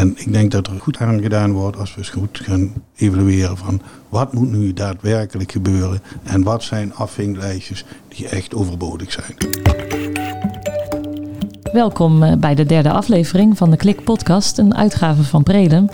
En 0.00 0.14
ik 0.16 0.32
denk 0.32 0.50
dat 0.50 0.66
er 0.66 0.80
goed 0.80 0.96
aan 0.98 1.22
gedaan 1.22 1.52
wordt 1.52 1.78
als 1.78 1.90
we 1.94 1.98
eens 1.98 2.08
goed 2.08 2.40
gaan 2.42 2.72
evalueren 2.96 3.56
van 3.56 3.80
wat 4.08 4.32
moet 4.32 4.50
nu 4.50 4.72
daadwerkelijk 4.72 5.52
gebeuren 5.52 6.00
en 6.22 6.42
wat 6.42 6.62
zijn 6.62 6.94
afvinklijstjes 6.94 7.84
die 8.08 8.28
echt 8.28 8.54
overbodig 8.54 9.12
zijn. 9.12 9.34
Welkom 11.72 12.22
eh, 12.22 12.36
bij 12.36 12.54
de 12.54 12.66
derde 12.66 12.90
aflevering 12.90 13.56
van 13.56 13.70
de 13.70 13.76
Klik 13.76 14.04
Podcast, 14.04 14.58
een 14.58 14.74
uitgave 14.74 15.22
van 15.22 15.42
Prelem. 15.42 15.88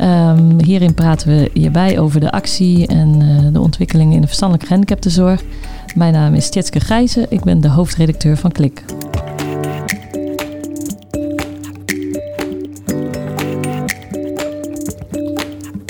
Um, 0.00 0.62
hierin 0.62 0.94
praten 0.94 1.28
we 1.28 1.50
hierbij 1.52 1.98
over 1.98 2.20
de 2.20 2.30
actie 2.30 2.86
en 2.86 3.20
uh, 3.20 3.52
de 3.52 3.60
ontwikkeling 3.60 4.14
in 4.14 4.20
de 4.20 4.26
verstandelijke 4.26 4.66
gehandicaptenzorg. 4.66 5.42
Mijn 5.94 6.12
naam 6.12 6.34
is 6.34 6.50
Tjetske 6.50 6.80
Gijzen, 6.80 7.26
ik 7.30 7.42
ben 7.42 7.60
de 7.60 7.68
hoofdredacteur 7.68 8.36
van 8.36 8.52
Klik. 8.52 8.84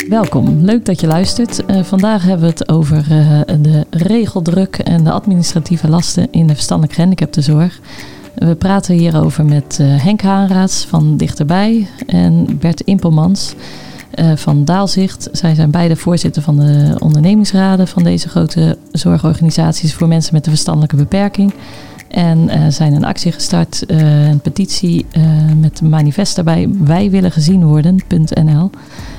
Welkom, 0.09 0.65
leuk 0.65 0.85
dat 0.85 1.01
je 1.01 1.07
luistert. 1.07 1.63
Uh, 1.71 1.83
vandaag 1.83 2.23
hebben 2.23 2.41
we 2.41 2.53
het 2.53 2.69
over 2.69 2.97
uh, 2.97 3.41
de 3.61 3.87
regeldruk 3.91 4.79
en 4.79 5.05
de 5.05 5.11
administratieve 5.11 5.89
lasten 5.89 6.29
in 6.31 6.47
de 6.47 6.55
verstandelijke 6.55 6.95
gehandicaptenzorg. 6.95 7.81
We 8.35 8.55
praten 8.55 8.95
hierover 8.95 9.45
met 9.45 9.79
uh, 9.81 10.03
Henk 10.03 10.23
Haanraads 10.23 10.85
van 10.85 11.17
Dichterbij 11.17 11.89
en 12.07 12.59
Bert 12.61 12.81
Impelmans 12.81 13.55
van 14.35 14.65
Daalzicht. 14.65 15.29
Zij 15.33 15.55
zijn 15.55 15.71
beide 15.71 15.97
voorzitter 15.97 16.43
van 16.43 16.57
de 16.57 16.97
ondernemingsraden 16.99 17.89
van 17.89 18.03
deze 18.03 18.29
grote 18.29 18.79
zorgorganisaties 18.93 19.95
voor 19.95 20.09
mensen 20.09 20.35
met 20.35 20.47
een 20.47 20.53
verstandelijke 20.53 20.97
beperking. 20.97 21.55
En 22.09 22.73
zijn 22.73 22.93
een 22.93 23.05
actie 23.05 23.33
gestart, 23.33 23.85
een 23.87 24.41
petitie 24.41 25.07
met 25.61 25.81
een 25.81 25.89
manifest 25.89 26.35
daarbij 26.35 26.69
wij 26.79 27.11
willen 27.11 27.33
gezien 27.33 27.65
worden.nl. 27.65 28.71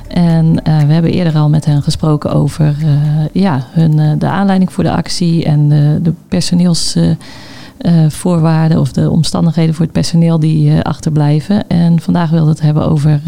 En 0.10 0.46
uh, 0.46 0.80
we 0.80 0.94
hebben 0.94 1.12
eerder 1.12 1.36
al 1.36 1.50
met 1.50 1.66
hen 1.66 1.82
gesproken 1.82 2.32
over 2.32 2.76
uh, 2.84 2.90
ja, 3.32 3.66
hun, 3.72 3.98
uh, 3.98 4.12
de 4.18 4.28
aanleiding 4.28 4.74
voor 4.74 4.84
de 4.84 4.92
actie 4.92 5.46
en 5.46 5.70
de 6.04 6.14
personeelsvoorwaarden 6.28 8.80
of 8.80 8.92
de 8.92 9.10
omstandigheden 9.10 9.76
voor 9.76 9.84
het 9.84 9.94
personeel 9.94 10.40
die 10.40 10.82
achterblijven. 10.82 11.68
En 11.68 12.00
vandaag 12.00 12.30
wilden 12.30 12.48
we 12.48 12.54
het 12.54 12.64
hebben 12.64 12.90
over 12.90 13.22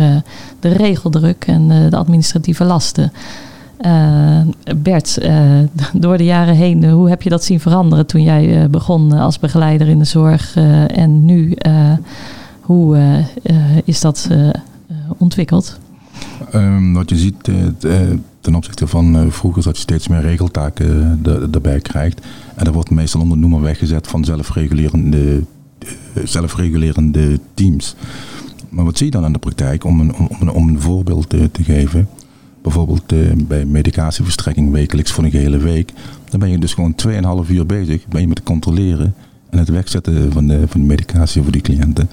de 0.60 0.70
regeldruk 0.70 1.44
en 1.48 1.90
de 1.90 1.98
administratieve 1.98 2.64
lasten. 2.64 3.12
Bert, 4.78 5.18
door 5.94 6.18
de 6.18 6.26
jaren 6.26 6.56
heen, 6.56 6.90
hoe 6.90 7.10
heb 7.10 7.22
je 7.22 7.30
dat 7.30 7.44
zien 7.44 7.60
veranderen 7.60 8.06
toen 8.06 8.24
jij 8.24 8.70
begon 8.70 9.12
als 9.12 9.40
begeleider 9.40 9.88
in 9.88 10.00
de 10.00 10.06
zorg 10.06 10.56
en 10.88 11.26
nu? 11.26 11.58
hoe 12.62 12.98
is 13.86 14.02
dat 14.02 14.28
ontwikkeld? 15.18 15.80
Um, 16.54 16.94
wat 16.94 17.10
je 17.10 17.18
ziet 17.18 17.48
uh, 17.48 18.00
ten 18.40 18.56
opzichte 18.56 18.88
van 18.88 19.16
uh, 19.16 19.32
vroeger 19.32 19.64
dat 19.64 19.76
je 19.76 19.82
steeds 19.82 20.08
meer 20.08 20.22
regeltaken 20.22 21.20
erbij 21.52 21.80
krijgt. 21.80 22.22
En 22.56 22.66
dat 22.66 22.74
wordt 22.74 22.90
meestal 22.90 23.22
onder 23.22 23.38
noemer 23.38 23.62
weggezet 23.62 24.08
van 24.08 24.26
zelfregulerende, 24.26 25.44
zelfregulerende 26.24 27.40
teams. 27.54 27.96
Maar 28.70 28.86
wat 28.86 28.98
zie 28.98 29.06
je 29.06 29.12
dan 29.12 29.26
in 29.26 29.34
de 29.34 29.40
praktijk? 29.40 29.84
Om 29.84 30.00
een, 30.00 30.16
om 30.16 30.50
om 30.50 30.70
een 30.70 30.82
voorbeeld 30.82 31.30
te 31.30 31.64
geven. 31.64 32.08
Bijvoorbeeld 32.62 33.14
bij 33.48 33.66
medicatieverstrekking 33.66 34.72
wekelijks 34.72 35.12
voor 35.12 35.24
een 35.24 35.32
hele 35.32 35.58
week. 35.58 35.92
Dan 36.30 36.40
ben 36.40 36.50
je 36.50 36.58
dus 36.58 36.74
gewoon 36.74 36.96
2,5 37.46 37.52
uur 37.52 37.66
bezig 37.66 38.06
met 38.10 38.30
het 38.30 38.44
controleren 38.44 39.16
en 39.50 39.58
het 39.58 39.70
wegzetten 39.70 40.32
van 40.32 40.48
de, 40.48 40.68
van 40.68 40.80
de 40.80 40.88
medicatie 40.88 41.42
voor 41.42 41.52
die 41.52 41.62
cliënten. 41.62 42.10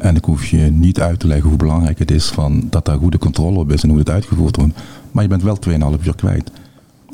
En 0.00 0.16
ik 0.16 0.24
hoef 0.24 0.46
je 0.46 0.58
niet 0.58 1.00
uit 1.00 1.18
te 1.18 1.26
leggen 1.26 1.48
hoe 1.48 1.58
belangrijk 1.58 1.98
het 1.98 2.10
is 2.10 2.26
van 2.26 2.66
dat 2.70 2.84
daar 2.84 2.98
goede 2.98 3.18
controle 3.18 3.58
op 3.58 3.72
is 3.72 3.82
en 3.82 3.88
hoe 3.88 3.98
het 3.98 4.10
uitgevoerd 4.10 4.56
wordt. 4.56 4.74
Maar 5.12 5.22
je 5.22 5.28
bent 5.28 5.42
wel 5.42 5.58
2,5 5.68 6.06
uur 6.06 6.14
kwijt. 6.16 6.50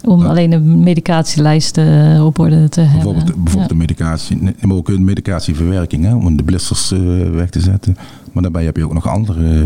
Om 0.04 0.22
alleen 0.22 0.50
de 0.50 0.58
medicatielijst 0.58 1.76
uh, 1.78 2.24
op 2.24 2.38
orde 2.38 2.68
te 2.68 2.80
bijvoorbeeld, 2.80 3.16
hebben. 3.16 3.42
Bijvoorbeeld 3.42 3.68
de 3.68 3.76
medicatie, 3.76 4.38
maar 4.60 4.76
ook 4.76 4.86
de 4.86 5.00
medicatieverwerking, 5.00 6.04
hè, 6.04 6.14
om 6.14 6.36
de 6.36 6.42
blisters 6.42 6.92
uh, 6.92 7.30
weg 7.30 7.50
te 7.50 7.60
zetten. 7.60 7.96
Maar 8.32 8.42
daarbij 8.42 8.64
heb 8.64 8.76
je 8.76 8.84
ook 8.84 8.94
nog 8.94 9.08
andere 9.08 9.62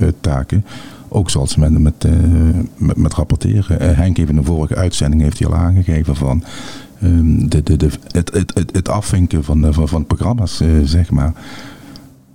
uh, 0.00 0.08
taken. 0.20 0.64
Ook 1.08 1.30
zoals 1.30 1.56
met, 1.56 1.78
met, 1.78 2.06
met, 2.76 2.96
met 2.96 3.14
rapporteren. 3.14 3.96
Henk 3.96 4.16
heeft 4.16 4.30
in 4.30 4.36
de 4.36 4.42
vorige 4.42 4.76
uitzending 4.76 5.22
heeft 5.22 5.38
hij 5.38 5.48
al 5.48 5.54
aangegeven 5.54 6.16
van 6.16 6.44
um, 7.02 7.48
de, 7.48 7.62
de, 7.62 7.76
de, 7.76 7.90
het, 8.10 8.32
het, 8.32 8.54
het, 8.54 8.74
het 8.76 8.88
afvinken 8.88 9.44
van, 9.44 9.74
van, 9.74 9.88
van 9.88 10.06
programma's, 10.06 10.62
zeg 10.84 11.10
maar 11.10 11.32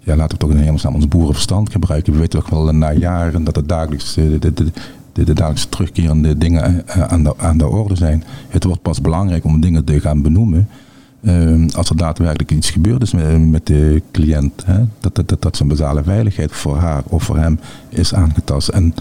ja, 0.03 0.15
laten 0.15 0.37
we 0.37 0.43
toch 0.43 0.51
in 0.51 0.57
hemelsnaam 0.57 0.95
ons 0.95 1.07
boerenverstand 1.07 1.71
gebruiken. 1.71 2.13
We 2.13 2.19
weten 2.19 2.39
toch 2.39 2.49
wel 2.49 2.73
na 2.73 2.91
jaren 2.91 3.43
dat 3.43 3.55
het 3.55 3.69
dagelijks, 3.69 4.13
de, 4.13 4.39
de, 4.39 4.53
de, 4.53 4.71
de, 5.13 5.33
dagelijks 5.33 5.65
terugkerende 5.65 6.37
dingen 6.37 6.83
aan 7.09 7.23
de, 7.23 7.33
aan 7.37 7.57
de 7.57 7.67
orde 7.67 7.95
zijn. 7.95 8.23
Het 8.47 8.63
wordt 8.63 8.81
pas 8.81 9.01
belangrijk 9.01 9.45
om 9.45 9.61
dingen 9.61 9.83
te 9.83 9.99
gaan 9.99 10.21
benoemen. 10.21 10.67
Als 11.75 11.89
er 11.89 11.97
daadwerkelijk 11.97 12.51
iets 12.51 12.69
gebeurd 12.69 13.01
is 13.01 13.11
met, 13.11 13.49
met 13.49 13.67
de 13.67 14.01
cliënt, 14.11 14.65
hè, 14.65 14.83
dat, 14.99 15.15
dat, 15.15 15.41
dat 15.41 15.55
zijn 15.55 15.69
basale 15.69 16.03
veiligheid 16.03 16.51
voor 16.51 16.77
haar 16.77 17.03
of 17.07 17.23
voor 17.23 17.37
hem 17.37 17.59
is 17.89 18.13
aangetast 18.13 18.67
en 18.67 18.93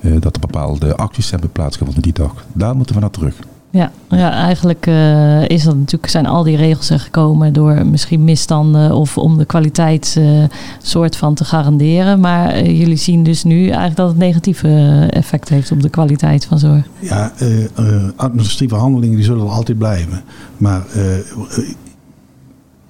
dat 0.00 0.34
er 0.34 0.40
bepaalde 0.40 0.96
acties 0.96 1.30
hebben 1.30 1.52
plaatsgevonden 1.52 2.02
die 2.02 2.12
dag. 2.12 2.46
Daar 2.52 2.76
moeten 2.76 2.94
we 2.94 3.00
naar 3.00 3.10
terug. 3.10 3.34
Ja, 3.70 3.90
ja 4.08 4.32
eigenlijk 4.32 4.86
uh, 4.86 5.48
is 5.48 5.64
dat 5.64 5.76
natuurlijk, 5.76 6.10
zijn 6.10 6.26
al 6.26 6.42
die 6.42 6.56
regels 6.56 6.90
er 6.90 7.00
gekomen 7.00 7.52
door 7.52 7.86
misschien 7.86 8.24
misstanden 8.24 8.94
of 8.94 9.18
om 9.18 9.38
de 9.38 9.44
kwaliteit 9.44 10.14
uh, 10.18 10.44
soort 10.82 11.16
van 11.16 11.34
te 11.34 11.44
garanderen. 11.44 12.20
Maar 12.20 12.58
uh, 12.58 12.78
jullie 12.78 12.96
zien 12.96 13.22
dus 13.22 13.44
nu 13.44 13.62
eigenlijk 13.64 13.96
dat 13.96 14.08
het 14.08 14.18
negatieve 14.18 15.06
effect 15.10 15.48
heeft 15.48 15.72
op 15.72 15.82
de 15.82 15.88
kwaliteit 15.88 16.44
van 16.44 16.58
zorg. 16.58 16.84
Ja, 16.98 17.32
administratieve 18.16 18.74
handelingen 18.74 19.16
die 19.16 19.24
zullen 19.24 19.48
altijd 19.48 19.78
blijven. 19.78 20.22
Maar 20.56 20.82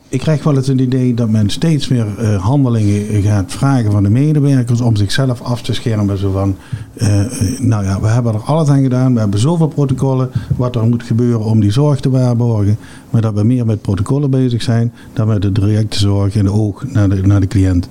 ik 0.09 0.19
krijg 0.19 0.43
wel 0.43 0.55
het 0.55 0.67
idee 0.67 1.15
dat 1.15 1.31
men 1.31 1.51
steeds 1.51 1.89
meer 1.89 2.07
uh, 2.21 2.43
handelingen 2.43 3.23
gaat 3.23 3.53
vragen 3.53 3.93
van 3.93 4.03
de 4.03 4.11
medewerkers 4.11 4.81
om 4.81 4.97
zichzelf 4.97 5.41
af 5.41 5.63
te 5.63 5.75
schermen. 5.75 6.19
Zo 6.19 6.33
van, 6.33 6.57
uh, 6.95 7.25
nou 7.61 7.85
ja, 7.85 8.01
we 8.01 8.07
hebben 8.07 8.35
er 8.35 8.41
alles 8.41 8.69
aan 8.69 8.83
gedaan, 8.83 9.15
we 9.15 9.21
hebben 9.21 9.41
zoveel 9.41 9.69
protocollen 9.69 10.31
wat 10.57 10.77
er 10.77 10.87
moet 10.87 11.03
gebeuren 11.03 11.45
om 11.45 11.61
die 11.61 11.73
zorg 11.73 12.01
te 12.01 12.11
waarborgen. 12.11 12.79
Maar 13.11 13.21
dat 13.21 13.35
we 13.35 13.45
meer 13.45 13.67
met 13.67 13.83
protocollen 13.83 14.31
bezig 14.31 14.63
zijn 14.63 14.93
dan 15.13 15.27
met 15.27 15.43
de 15.43 15.53
directe 15.53 15.99
zorg 15.99 16.37
en 16.37 16.45
de 16.45 16.53
oog 16.53 16.85
naar 16.93 17.09
de, 17.09 17.27
naar 17.27 17.41
de 17.41 17.47
cliënt. 17.47 17.89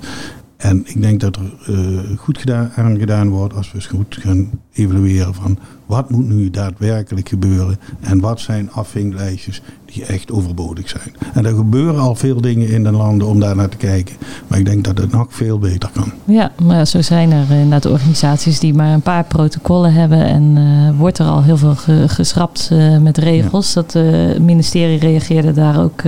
En 0.58 0.84
ik 0.86 1.02
denk 1.02 1.20
dat 1.20 1.36
er 1.36 1.76
uh, 1.76 2.00
goed 2.18 2.38
gedaan, 2.38 2.72
aan 2.76 2.98
gedaan 2.98 3.30
wordt 3.30 3.54
als 3.54 3.68
we 3.68 3.76
eens 3.76 3.86
goed 3.86 4.18
gaan 4.20 4.50
evalueren 4.74 5.34
van 5.34 5.58
wat 5.86 6.10
moet 6.10 6.28
nu 6.28 6.50
daadwerkelijk 6.50 7.30
gebeuren 7.30 7.80
en 8.00 8.20
wat 8.20 8.40
zijn 8.40 8.72
afvinklijstjes 8.72 9.62
die 9.86 10.06
echt 10.06 10.32
overbodig 10.32 10.90
zijn. 10.90 11.16
En 11.34 11.46
er 11.46 11.56
gebeuren 11.56 12.00
al 12.00 12.16
veel 12.16 12.42
dingen 12.42 12.70
in 12.70 12.84
de 12.84 12.92
landen 12.92 13.28
om 13.28 13.40
daar 13.40 13.56
naar 13.56 13.70
te 13.70 13.78
kijken. 13.78 14.16
Maar 14.48 14.60
ik 14.60 14.66
denk 14.66 14.84
dat 14.84 14.98
het 14.98 15.12
nog 15.12 15.28
veel 15.30 15.60
beter 15.60 15.90
kan. 15.94 16.12
Ja, 16.26 16.52
maar 16.64 16.88
zo 16.88 17.02
zijn 17.02 17.32
er 17.32 17.52
inderdaad 17.52 17.86
organisaties 17.86 18.60
die 18.60 18.74
maar 18.74 18.94
een 18.94 19.02
paar 19.02 19.24
protocollen 19.24 19.94
hebben 19.94 20.26
en 20.26 20.44
uh, 20.58 21.00
wordt 21.00 21.18
er 21.18 21.26
al 21.26 21.44
heel 21.44 21.58
veel 21.58 21.76
ge 21.76 22.04
geschrapt 22.08 22.70
uh, 22.74 22.98
met 22.98 23.18
regels. 23.18 23.74
Ja. 23.74 23.82
Dat 23.82 23.94
het 23.94 24.40
ministerie 24.40 25.00
reageerde 25.00 25.54
daar 25.54 25.84
ook 25.84 26.02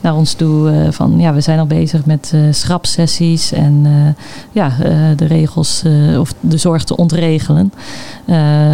naar 0.00 0.14
ons 0.14 0.34
toe 0.34 0.70
uh, 0.70 0.90
van 0.90 1.18
ja, 1.18 1.34
we 1.34 1.40
zijn 1.40 1.58
al 1.58 1.66
bezig 1.66 2.04
met 2.06 2.32
uh, 2.34 2.40
schrapsessies 2.50 3.52
en 3.52 3.84
uh, 3.86 3.92
ja, 4.52 4.72
de 5.16 5.26
regels 5.26 5.82
of 6.18 6.34
de 6.40 6.56
zorg 6.56 6.84
te 6.84 6.96
ontregelen. 6.96 7.72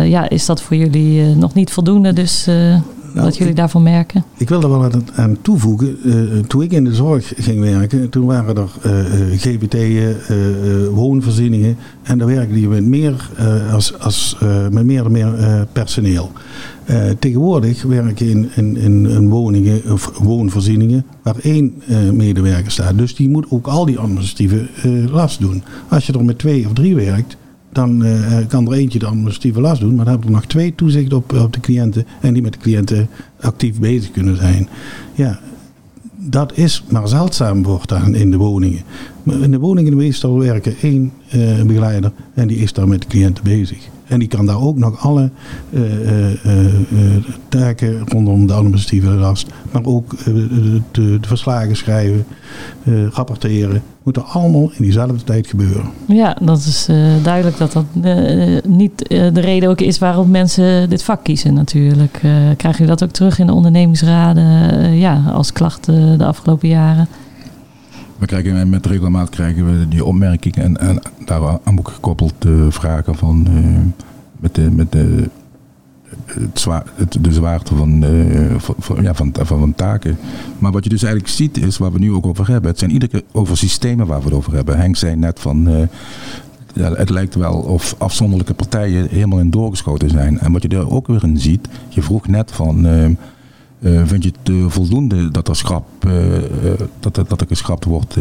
ja, 0.04 0.28
is 0.28 0.46
dat 0.46 0.62
voor 0.62 0.76
jullie 0.76 1.36
nog 1.36 1.54
niet 1.54 1.70
voldoende? 1.70 2.12
Dus 2.12 2.48
nou, 3.12 3.26
wat 3.26 3.36
jullie 3.36 3.52
ik, 3.52 3.58
daarvan 3.58 3.82
merken? 3.82 4.24
Ik 4.36 4.48
wil 4.48 4.62
er 4.62 4.68
wel 4.68 4.84
aan, 4.84 5.08
aan 5.14 5.36
toevoegen. 5.42 5.96
Uh, 6.04 6.38
toen 6.38 6.62
ik 6.62 6.72
in 6.72 6.84
de 6.84 6.94
zorg 6.94 7.32
ging 7.36 7.60
werken, 7.60 8.08
toen 8.08 8.26
waren 8.26 8.56
er 8.56 8.70
uh, 8.86 9.38
GBT'en, 9.38 10.16
uh, 10.30 10.88
woonvoorzieningen. 10.88 11.76
En 12.02 12.18
daar 12.18 12.26
werkte 12.26 12.60
je 12.60 12.68
met 12.68 12.84
meer, 12.84 13.30
als, 13.72 13.98
als, 13.98 14.36
met 14.70 14.84
meer 14.84 15.04
en 15.04 15.12
meer 15.12 15.66
personeel. 15.72 16.30
tegenwoordig 17.18 17.82
werk 17.82 18.18
je 18.18 18.30
in, 18.30 18.50
in, 18.54 18.76
in, 18.76 19.28
woningen 19.28 19.82
of 19.92 20.12
woonvoorzieningen 20.18 21.04
waar 21.22 21.36
één 21.42 21.82
medewerker 22.12 22.70
staat. 22.70 22.98
Dus 22.98 23.14
die 23.14 23.28
moet 23.28 23.46
ook 23.48 23.66
al 23.66 23.84
die 23.84 23.98
administratieve 23.98 24.66
last 25.10 25.40
doen. 25.40 25.62
Als 25.88 26.06
je 26.06 26.12
er 26.12 26.24
met 26.24 26.38
twee 26.38 26.66
of 26.66 26.72
drie 26.72 26.94
werkt, 26.94 27.36
dan 27.72 28.04
uh, 28.04 28.36
kan 28.48 28.66
er 28.66 28.72
eentje 28.72 28.98
de 28.98 29.06
administratieve 29.06 29.60
last 29.60 29.80
doen. 29.80 29.94
Maar 29.94 30.04
dan 30.04 30.14
hebben 30.14 30.30
we 30.30 30.36
nog 30.36 30.46
twee 30.46 30.74
toezicht 30.74 31.12
op, 31.12 31.32
op 31.32 31.52
de 31.52 31.60
cliënten. 31.60 32.06
En 32.20 32.32
die 32.32 32.42
met 32.42 32.52
de 32.52 32.58
cliënten 32.58 33.08
actief 33.40 33.78
bezig 33.78 34.10
kunnen 34.10 34.36
zijn. 34.36 34.68
Ja, 35.14 35.40
dat 36.16 36.56
is 36.56 36.84
maar 36.90 37.08
zeldzaam 37.08 37.62
wordt 37.62 37.88
dan 37.88 38.14
in 38.14 38.30
de 38.30 38.36
woningen. 38.36 38.82
In 39.24 39.50
de 39.50 39.58
woningen 39.58 39.96
meestal 39.96 40.38
werken 40.38 40.74
één 40.82 41.12
uh, 41.34 41.62
begeleider. 41.62 42.12
En 42.34 42.48
die 42.48 42.58
is 42.58 42.72
daar 42.72 42.88
met 42.88 43.00
de 43.00 43.08
cliënten 43.08 43.44
bezig. 43.44 43.78
En 44.06 44.18
die 44.18 44.28
kan 44.28 44.46
daar 44.46 44.60
ook 44.60 44.76
nog 44.76 44.98
alle 45.00 45.30
taken 47.48 48.08
rondom 48.08 48.46
de 48.46 48.52
administratieve 48.52 49.10
last. 49.10 49.46
Maar 49.72 49.84
ook 49.84 50.24
de, 50.24 50.80
de, 50.90 51.18
verslagen 51.20 51.76
schrijven, 51.76 52.24
rapporteren 53.10 53.82
moet 54.04 54.16
er 54.16 54.22
allemaal 54.22 54.62
in 54.62 54.82
diezelfde 54.82 55.24
tijd 55.24 55.46
gebeuren. 55.46 55.84
Ja, 56.06 56.36
dat 56.40 56.58
is 56.58 56.88
uh, 56.90 56.96
duidelijk 57.22 57.58
dat 57.58 57.72
dat 57.72 57.84
uh, 58.04 58.58
niet 58.66 58.92
uh, 59.08 59.34
de 59.34 59.40
reden 59.40 59.68
ook 59.68 59.80
is 59.80 59.98
waarom 59.98 60.30
mensen 60.30 60.90
dit 60.90 61.02
vak 61.02 61.24
kiezen 61.24 61.54
natuurlijk. 61.54 62.18
krijgen 62.56 62.70
jullie 62.70 62.86
dat 62.86 63.02
ook 63.02 63.10
terug 63.10 63.38
in 63.38 63.46
de 63.46 63.52
ondernemingsraden 63.52 64.44
ja, 64.98 65.22
als 65.32 65.52
klachten 65.52 66.18
de 66.18 66.24
afgelopen 66.24 66.68
jaren? 66.68 67.08
We 68.18 68.26
krijgen 68.26 68.68
met 68.68 68.86
regelmaat 68.86 69.30
krijgen 69.30 69.78
we 69.78 69.88
die 69.88 70.04
opmerkingen 70.04 70.62
en, 70.62 70.76
en 70.76 71.02
daar 71.24 71.58
aan 71.64 71.78
ook 71.78 71.88
gekoppeld 71.88 72.34
vragen 72.68 73.14
van 73.14 73.46
met 74.40 74.54
de, 74.54 74.70
met 74.70 74.92
de 74.92 75.30
het 76.26 76.60
zwaar, 76.60 76.84
het, 76.94 77.18
de 77.20 77.32
zwaarte 77.32 77.74
van, 77.74 78.04
uh, 78.04 78.54
van, 78.58 79.02
ja, 79.02 79.14
van, 79.14 79.32
van, 79.42 79.74
taken. 79.74 80.18
Maar 80.58 80.72
wat 80.72 80.84
je 80.84 80.90
dus 80.90 81.02
eigenlijk 81.02 81.34
ziet 81.34 81.58
is, 81.58 81.78
waar 81.78 81.92
we 81.92 81.98
nu 81.98 82.12
ook 82.12 82.26
over 82.26 82.48
hebben, 82.48 82.70
het 82.70 82.78
zijn 82.78 82.90
iedere 82.90 83.10
keer 83.10 83.22
over 83.32 83.56
systemen 83.56 84.06
waar 84.06 84.18
we 84.18 84.24
het 84.24 84.34
over 84.34 84.54
hebben. 84.54 84.78
Henk 84.78 84.96
zei 84.96 85.16
net 85.16 85.40
van, 85.40 85.68
uh, 85.68 85.82
ja, 86.74 86.92
het 86.92 87.10
lijkt 87.10 87.34
wel 87.34 87.54
of 87.54 87.94
afzonderlijke 87.98 88.54
partijen 88.54 89.08
helemaal 89.08 89.38
in 89.38 89.50
doorgeschoten 89.50 90.10
zijn. 90.10 90.38
En 90.38 90.52
wat 90.52 90.62
je 90.62 90.68
er 90.68 90.90
ook 90.90 91.06
weer 91.06 91.24
in 91.24 91.38
ziet, 91.38 91.68
je 91.88 92.02
vroeg 92.02 92.26
net 92.26 92.52
van, 92.52 92.86
uh, 92.86 93.06
vind 94.04 94.24
je 94.24 94.32
het 94.42 94.72
voldoende 94.72 95.30
dat 95.30 95.48
er, 95.48 95.56
schrap, 95.56 95.86
dat, 97.00 97.14
dat 97.14 97.40
er 97.40 97.46
geschrapt 97.46 97.84
wordt 97.84 98.16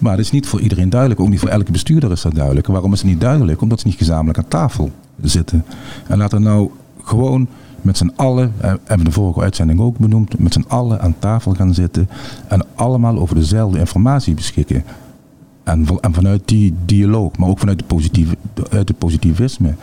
maar 0.00 0.12
het 0.12 0.20
is 0.20 0.30
niet 0.30 0.46
voor 0.46 0.60
iedereen 0.60 0.90
duidelijk, 0.90 1.20
ook 1.20 1.28
niet 1.28 1.40
voor 1.40 1.48
elke 1.48 1.72
bestuurder 1.72 2.10
is 2.10 2.22
dat 2.22 2.34
duidelijk. 2.34 2.66
Waarom 2.66 2.92
is 2.92 2.98
het 2.98 3.08
niet 3.08 3.20
duidelijk? 3.20 3.60
Omdat 3.60 3.80
ze 3.80 3.86
niet 3.86 3.96
gezamenlijk 3.96 4.38
aan 4.38 4.48
tafel 4.48 4.90
zitten. 5.22 5.64
En 6.06 6.18
laten 6.18 6.42
nou 6.42 6.70
gewoon 7.10 7.48
met 7.82 7.96
z'n 7.96 8.12
allen, 8.16 8.52
eh, 8.56 8.68
hebben 8.68 8.98
we 8.98 9.04
de 9.04 9.10
vorige 9.10 9.40
uitzending 9.40 9.80
ook 9.80 9.98
benoemd, 9.98 10.38
met 10.38 10.52
z'n 10.52 10.64
allen 10.68 11.00
aan 11.00 11.14
tafel 11.18 11.54
gaan 11.54 11.74
zitten 11.74 12.08
en 12.48 12.66
allemaal 12.74 13.18
over 13.18 13.34
dezelfde 13.34 13.78
informatie 13.78 14.34
beschikken. 14.34 14.84
En, 15.62 15.86
en 16.00 16.14
vanuit 16.14 16.42
die 16.44 16.74
dialoog, 16.84 17.36
maar 17.36 17.48
ook 17.48 17.58
vanuit 17.58 17.78
de, 17.78 17.84
positieve, 17.84 18.36
uit 18.70 18.88
het 18.88 18.98
positivisme, 18.98 19.74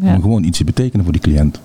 om 0.00 0.22
gewoon 0.22 0.44
iets 0.44 0.58
te 0.58 0.64
betekenen 0.64 1.04
voor 1.04 1.12
die 1.12 1.22
cliënt. 1.22 1.60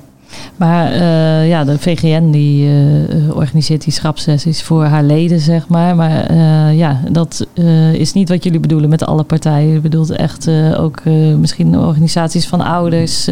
Maar 0.56 0.92
uh, 0.94 1.48
ja, 1.48 1.63
de 1.63 1.80
VGN 1.80 2.30
die 2.31 2.68
uh, 2.68 3.36
organiseert 3.36 3.83
die 3.83 3.94
schrapsessies 3.94 4.63
voor 4.63 4.83
haar 4.83 5.04
leden, 5.04 5.39
zeg 5.39 5.68
maar. 5.68 5.95
Maar 5.95 6.31
uh, 6.31 6.78
ja, 6.78 7.01
dat 7.12 7.48
is 7.94 8.13
niet 8.13 8.30
wat 8.30 8.44
jullie 8.44 8.60
bedoelen 8.60 8.89
met 8.89 9.06
alle 9.06 9.24
partijen. 9.24 9.74
Je 9.74 9.80
bedoelt 9.80 10.10
echt 10.10 10.50
ook 10.78 11.04
misschien 11.39 11.78
organisaties 11.78 12.48
van 12.48 12.62
ouders, 12.62 13.30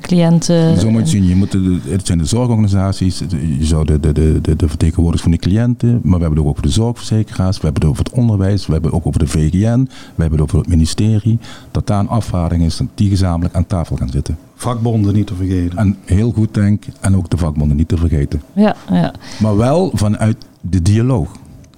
cliënten. 0.00 0.80
Zo 0.80 0.90
moet 0.90 1.10
je 1.10 1.16
zien. 1.16 1.28
Je 1.28 1.36
moet 1.36 1.52
de, 1.52 1.78
het 1.88 2.06
zijn 2.06 2.18
de 2.18 2.24
zorgorganisaties. 2.24 3.18
Je 3.58 3.64
zou 3.64 3.84
de, 3.84 4.00
de, 4.00 4.12
de, 4.12 4.56
de 4.56 4.68
vertegenwoordigers 4.68 5.22
van 5.22 5.30
de 5.30 5.38
cliënten. 5.38 6.00
Maar 6.02 6.18
we 6.18 6.24
hebben 6.24 6.30
het 6.30 6.38
ook 6.38 6.48
over 6.48 6.62
de 6.62 6.68
zorgverzekeraars. 6.68 7.56
We 7.56 7.64
hebben 7.64 7.82
het 7.82 7.90
over 7.90 8.04
het 8.04 8.12
onderwijs. 8.12 8.66
We 8.66 8.72
hebben 8.72 8.90
het 8.90 9.00
ook 9.00 9.06
over 9.06 9.20
de 9.20 9.26
VGN. 9.26 9.88
We 10.14 10.22
hebben 10.22 10.38
het 10.38 10.40
over 10.40 10.58
het 10.58 10.68
ministerie. 10.68 11.38
Dat 11.70 11.86
daar 11.86 12.00
een 12.00 12.08
afvaring 12.08 12.62
is 12.62 12.76
dat 12.76 12.86
die 12.94 13.08
gezamenlijk 13.08 13.54
aan 13.54 13.66
tafel 13.66 13.96
gaan 13.96 14.10
zitten. 14.10 14.36
Vakbonden 14.54 15.14
niet 15.14 15.26
te 15.26 15.34
vergeten. 15.34 15.78
En 15.78 15.96
heel 16.04 16.32
goed 16.32 16.54
denk, 16.54 16.84
en 17.00 17.16
ook 17.16 17.30
de 17.30 17.36
vakbonden 17.36 17.76
niet 17.76 17.88
te 17.88 17.96
vergeten. 17.96 18.42
Ja, 18.52 18.76
ja. 18.90 19.12
Maar 19.40 19.56
wel 19.56 19.90
vanuit 19.94 20.36
de 20.60 20.82
dialoog. 20.82 21.28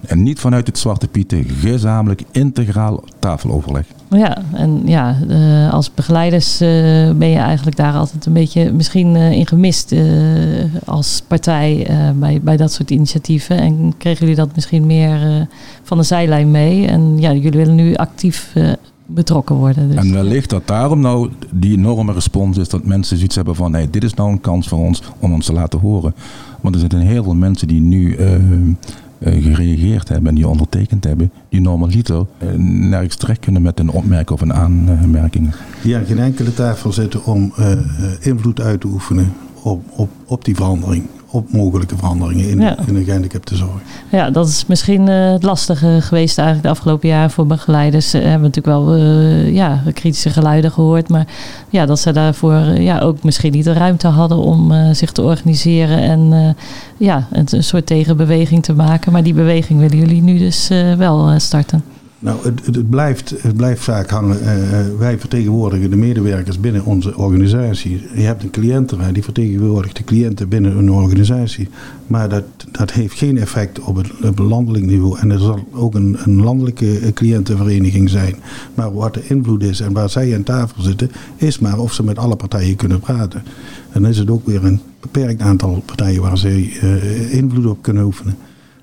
En 0.07 0.23
niet 0.23 0.39
vanuit 0.39 0.67
het 0.67 0.77
Zwarte 0.77 1.07
Pieten, 1.07 1.43
gezamenlijk 1.43 2.21
integraal 2.31 3.03
tafeloverleg. 3.19 3.85
Ja, 4.09 4.37
en 4.53 4.81
ja, 4.85 5.17
uh, 5.29 5.73
als 5.73 5.93
begeleiders 5.93 6.61
uh, 6.61 6.67
ben 7.11 7.29
je 7.29 7.37
eigenlijk 7.37 7.77
daar 7.77 7.93
altijd 7.93 8.25
een 8.25 8.33
beetje 8.33 8.71
misschien 8.71 9.15
uh, 9.15 9.31
in 9.31 9.47
gemist 9.47 9.95
als 10.85 11.23
partij 11.27 11.87
bij, 12.15 12.41
bij 12.41 12.57
dat 12.57 12.71
soort 12.71 12.91
initiatieven. 12.91 13.57
En 13.57 13.93
kregen 13.97 14.19
jullie 14.19 14.35
dat 14.35 14.55
misschien 14.55 14.85
meer 14.85 15.47
van 15.83 15.97
de 15.97 16.03
zijlijn 16.03 16.51
mee? 16.51 16.87
En 16.87 17.19
ja, 17.19 17.33
jullie 17.33 17.59
willen 17.59 17.75
nu 17.75 17.95
actief 17.95 18.53
betrokken 19.07 19.55
worden. 19.55 19.87
Dus. 19.87 19.97
En 19.97 20.13
wellicht 20.13 20.49
dat 20.49 20.67
daarom 20.67 20.99
nou 20.99 21.29
die 21.51 21.77
enorme 21.77 22.13
respons 22.13 22.57
is 22.57 22.69
dat 22.69 22.85
mensen 22.85 23.17
zoiets 23.17 23.35
hebben 23.35 23.55
van 23.55 23.73
hey, 23.73 23.89
dit 23.89 24.03
is 24.03 24.13
nou 24.13 24.31
een 24.31 24.41
kans 24.41 24.67
voor 24.67 24.79
ons 24.79 25.01
om 25.19 25.33
ons 25.33 25.45
te 25.45 25.53
laten 25.53 25.79
horen. 25.79 26.13
Want 26.61 26.75
er 26.75 26.81
zijn 26.89 27.01
heel 27.01 27.23
veel 27.23 27.35
mensen 27.35 27.67
die 27.67 27.81
nu 27.81 28.17
uh, 28.17 28.33
uh, 28.33 28.73
gereageerd 29.19 30.09
hebben 30.09 30.29
en 30.29 30.35
die 30.35 30.47
ondertekend 30.47 31.03
hebben, 31.03 31.31
die 31.49 31.61
normaliter 31.61 32.25
uh, 32.43 32.49
nergens 32.89 33.15
terecht 33.15 33.39
kunnen 33.39 33.61
met 33.61 33.79
een 33.79 33.89
opmerking 33.89 34.29
of 34.29 34.41
een 34.41 34.53
aanmerking. 34.53 35.53
Die 35.83 35.95
aan 35.95 36.05
geen 36.05 36.19
enkele 36.19 36.53
tafel 36.53 36.91
zitten 36.91 37.25
om 37.25 37.53
invloed 38.19 38.61
uit 38.61 38.81
te 38.81 38.87
oefenen 38.87 39.33
op, 39.61 39.83
op, 39.89 40.09
op 40.25 40.45
die 40.45 40.55
verandering 40.55 41.03
op 41.37 41.51
mogelijke 41.51 41.97
veranderingen 41.97 42.49
in, 42.49 42.59
in 42.87 42.93
de 42.93 43.03
gehandicaptenzorg. 43.03 43.81
Ja, 44.09 44.29
dat 44.29 44.47
is 44.47 44.65
misschien 44.65 45.07
uh, 45.09 45.31
het 45.31 45.43
lastige 45.43 45.97
geweest 46.01 46.37
eigenlijk 46.37 46.67
de 46.67 46.73
afgelopen 46.73 47.09
jaren 47.09 47.31
voor 47.31 47.47
begeleiders. 47.47 48.15
Uh, 48.15 48.21
hebben 48.21 48.41
natuurlijk 48.41 48.75
wel 48.77 48.97
uh, 48.97 49.53
ja, 49.53 49.83
kritische 49.93 50.29
geluiden 50.29 50.71
gehoord. 50.71 51.09
Maar 51.09 51.27
ja, 51.69 51.85
dat 51.85 51.99
ze 51.99 52.11
daarvoor 52.11 52.79
ja, 52.79 52.99
ook 52.99 53.23
misschien 53.23 53.51
niet 53.51 53.63
de 53.63 53.73
ruimte 53.73 54.07
hadden 54.07 54.37
om 54.37 54.93
zich 54.93 55.11
te 55.11 55.21
organiseren 55.21 55.99
en 55.99 56.55
ja, 56.97 57.27
een, 57.31 57.47
een, 57.49 57.63
soort 57.63 57.85
tegenbeweging 57.85 58.63
te 58.63 58.73
maken. 58.73 59.11
Maar 59.11 59.23
die 59.23 59.33
beweging 59.33 59.79
willen 59.79 59.97
jullie 59.97 60.21
nu 60.21 60.37
dus 60.37 60.67
wel 60.97 61.39
starten. 61.39 61.96
Nou, 62.19 62.37
het, 62.43 62.65
het, 62.65 62.89
blijft, 62.89 63.33
het 63.41 63.55
blijft 63.55 63.83
vaak 63.83 64.09
hangen. 64.09 64.37
Uh, 64.41 64.97
wij 64.97 65.19
vertegenwoordigen 65.19 65.89
de 65.89 65.95
medewerkers 65.95 66.59
binnen 66.59 66.85
onze 66.85 67.17
organisatie. 67.17 68.01
Je 68.15 68.21
hebt 68.21 68.43
een 68.43 68.49
cliëntenraad 68.49 69.13
die 69.13 69.23
vertegenwoordigt 69.23 69.95
de 69.97 70.03
cliënten 70.03 70.49
binnen 70.49 70.77
een 70.77 70.91
organisatie. 70.91 71.69
Maar 72.07 72.29
dat, 72.29 72.43
dat 72.71 72.91
heeft 72.91 73.17
geen 73.17 73.37
effect 73.37 73.79
op 73.79 73.95
het, 73.95 74.11
op 74.23 74.39
landelijk 74.39 74.85
niveau. 74.85 75.19
En 75.19 75.31
er 75.31 75.39
zal 75.39 75.67
ook 75.71 75.95
een, 75.95 76.17
een 76.23 76.41
landelijke 76.41 76.99
eh, 76.99 77.13
cliëntenvereniging 77.13 78.09
zijn. 78.09 78.35
Maar 78.73 78.93
wat 78.93 79.13
de 79.13 79.27
invloed 79.27 79.63
is 79.63 79.79
en 79.79 79.93
waar 79.93 80.09
zij 80.09 80.35
aan 80.35 80.43
tafel 80.43 80.81
zitten, 80.81 81.11
is 81.35 81.59
maar 81.59 81.79
of 81.79 81.93
ze 81.93 82.03
met 82.03 82.17
alle 82.17 82.35
partijen 82.35 82.75
kunnen 82.75 82.99
praten. 82.99 83.43
En 83.91 84.01
dan 84.01 84.11
is 84.11 84.17
het 84.17 84.29
ook 84.29 84.45
weer 84.45 84.65
een 84.65 84.79
beperkt 84.99 85.41
aantal 85.41 85.83
partijen 85.85 86.21
waar 86.21 86.45
uh, 86.45 87.33
invloed 87.33 87.65
op 87.65 87.81
kunnen 87.81 88.03
oefenen. 88.03 88.37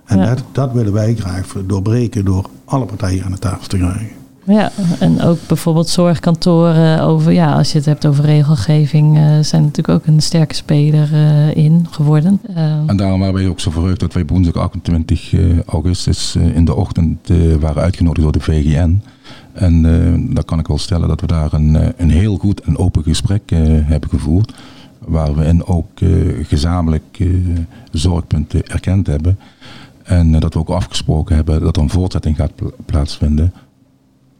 En 0.04 0.18
dat, 0.18 0.44
dat 0.52 0.72
willen 0.72 0.92
wij 0.92 1.14
graag 1.14 1.54
doorbreken 1.66 2.24
door 2.24 2.50
alle 2.64 2.84
partijen 2.84 3.24
aan 3.24 3.32
de 3.32 3.38
tafel 3.38 3.66
te 3.66 3.76
krijgen. 3.76 4.22
Ja, 4.46 4.72
en 5.00 5.20
ook 5.20 5.38
bijvoorbeeld 5.46 5.88
zorgkantoren 5.88 7.00
over, 7.00 7.32
ja, 7.32 7.52
als 7.52 7.72
je 7.72 7.78
het 7.78 7.86
hebt 7.86 8.06
over 8.06 8.24
regelgeving, 8.24 9.16
uh, 9.16 9.38
zijn 9.40 9.62
natuurlijk 9.62 9.88
ook 9.88 10.06
een 10.06 10.22
sterke 10.22 10.54
speler 10.54 11.12
uh, 11.12 11.56
in 11.56 11.86
geworden. 11.90 12.40
Uh, 12.50 12.56
en 12.86 12.96
daarom 12.96 13.20
waren 13.20 13.34
wij 13.34 13.48
ook 13.48 13.60
zo 13.60 13.70
verheugd 13.70 14.00
dat 14.00 14.12
wij 14.12 14.26
woensdag 14.26 14.62
28 14.62 15.32
augustus 15.66 16.36
in 16.36 16.64
de 16.64 16.74
ochtend 16.74 17.28
waren 17.60 17.82
uitgenodigd 17.82 18.22
door 18.22 18.32
de 18.32 18.40
VGN. 18.40 19.02
En 19.52 19.82
dan 20.34 20.44
kan 20.44 20.58
ik 20.58 20.66
wel 20.66 20.78
stellen 20.78 21.08
dat 21.08 21.20
we 21.20 21.26
daar 21.26 21.52
een, 21.52 21.92
een 21.96 22.10
heel 22.10 22.36
goed 22.36 22.60
en 22.60 22.78
open 22.78 23.02
gesprek 23.02 23.50
hebben 23.84 24.08
gevoerd. 24.08 24.54
Waar 24.98 25.34
we 25.34 25.44
in 25.44 25.66
ook 25.66 26.00
gezamenlijk 26.42 27.18
zorgpunten 27.90 28.66
erkend 28.66 29.06
hebben. 29.06 29.38
En 30.04 30.34
eh, 30.34 30.40
dat 30.40 30.54
we 30.54 30.60
ook 30.60 30.68
afgesproken 30.68 31.36
hebben 31.36 31.60
dat 31.60 31.76
er 31.76 31.82
een 31.82 31.90
voortzetting 31.90 32.36
gaat 32.36 32.52
plaatsvinden. 32.86 33.52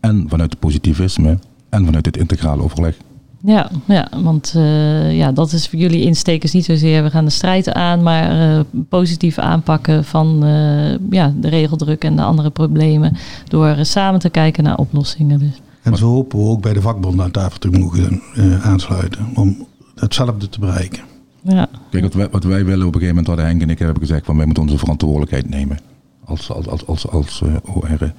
En 0.01 0.27
vanuit 0.29 0.51
het 0.51 0.61
positivisme 0.61 1.39
en 1.69 1.85
vanuit 1.85 2.07
het 2.07 2.17
integrale 2.17 2.63
overleg. 2.63 2.97
Ja, 3.43 3.71
ja 3.87 4.09
want 4.23 4.55
uh, 4.57 5.17
ja, 5.17 5.33
dat 5.33 5.53
is 5.53 5.69
voor 5.69 5.79
jullie 5.79 6.03
instekers 6.03 6.53
niet 6.53 6.65
zozeer 6.65 7.03
we 7.03 7.11
gaan 7.11 7.25
de 7.25 7.31
strijd 7.31 7.73
aan, 7.73 8.03
maar 8.03 8.57
uh, 8.57 8.61
positief 8.89 9.39
aanpakken 9.39 10.05
van 10.05 10.45
uh, 10.45 10.95
ja, 11.11 11.33
de 11.41 11.49
regeldruk 11.49 12.05
en 12.05 12.17
de 12.17 12.23
andere 12.23 12.51
problemen 12.51 13.17
door 13.49 13.77
samen 13.81 14.21
te 14.21 14.31
kijken 14.31 14.65
naar 14.65 14.77
oplossingen. 14.77 15.39
Dus. 15.39 15.61
En 15.83 15.97
zo 15.97 16.07
hopen 16.07 16.39
we 16.39 16.45
ook 16.45 16.63
bij 16.63 16.73
de 16.73 16.81
vakbonden 16.81 17.25
aan 17.25 17.31
tafel 17.31 17.59
te 17.59 17.71
mogen 17.71 18.23
aansluiten 18.63 19.27
om 19.35 19.67
hetzelfde 19.95 20.49
te 20.49 20.61
bereiken. 20.61 21.14
Ja. 21.45 21.69
Kijk, 21.91 22.03
wat 22.03 22.15
wij, 22.15 22.29
wat 22.31 22.45
wij 22.45 22.65
willen 22.65 22.87
op 22.87 22.95
een 22.95 23.01
gegeven 23.01 23.07
moment, 23.07 23.27
hadden 23.27 23.47
Henk 23.47 23.63
en 23.63 23.71
ik 23.71 23.79
hebben 23.79 24.01
gezegd 24.01 24.25
van 24.25 24.37
wij 24.37 24.45
moeten 24.45 24.63
onze 24.63 24.79
verantwoordelijkheid 24.79 25.51
nemen. 25.51 25.79
Als, 26.25 26.51
als, 26.51 26.67
als, 26.69 26.87
als, 26.87 27.09
als 27.09 27.43
uh, 27.45 27.55
OR. 27.77 28.13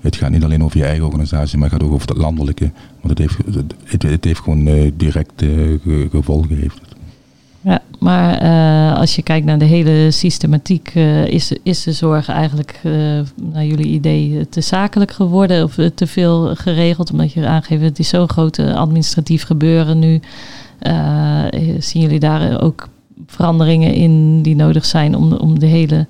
Het 0.00 0.16
gaat 0.16 0.30
niet 0.30 0.44
alleen 0.44 0.64
over 0.64 0.78
je 0.78 0.84
eigen 0.84 1.04
organisatie, 1.04 1.58
maar 1.58 1.70
het 1.70 1.78
gaat 1.78 1.88
ook 1.88 1.94
over 1.94 2.08
het 2.08 2.16
landelijke. 2.16 2.70
Want 3.00 3.18
het 3.18 3.18
heeft, 3.18 3.36
het, 3.84 4.02
het 4.02 4.24
heeft 4.24 4.40
gewoon 4.40 4.66
uh, 4.66 4.90
direct 4.96 5.42
uh, 5.42 5.78
gevolgen. 6.10 6.56
Heeft 6.56 6.78
het. 6.80 6.96
Ja, 7.60 7.82
maar 7.98 8.42
uh, 8.42 8.98
als 8.98 9.16
je 9.16 9.22
kijkt 9.22 9.46
naar 9.46 9.58
de 9.58 9.64
hele 9.64 10.10
systematiek, 10.10 10.94
uh, 10.94 11.26
is, 11.26 11.52
is 11.62 11.82
de 11.82 11.92
zorg 11.92 12.28
eigenlijk 12.28 12.80
uh, 12.84 12.92
naar 13.52 13.64
jullie 13.64 13.86
idee 13.86 14.48
te 14.48 14.60
zakelijk 14.60 15.10
geworden 15.10 15.64
of 15.64 15.74
te 15.94 16.06
veel 16.06 16.54
geregeld? 16.54 17.10
Omdat 17.10 17.32
je 17.32 17.46
aangeeft, 17.46 17.82
het 17.82 17.98
is 17.98 18.08
zo'n 18.08 18.28
groot 18.28 18.58
administratief 18.58 19.42
gebeuren 19.42 19.98
nu. 19.98 20.20
Zien 21.78 22.02
jullie 22.02 22.20
daar 22.20 22.60
ook 22.60 22.88
veranderingen 23.26 23.94
in 23.94 24.42
die 24.42 24.56
nodig 24.56 24.84
zijn 24.84 25.14
om, 25.14 25.32
om 25.32 25.58
de 25.58 25.66
hele 25.66 26.06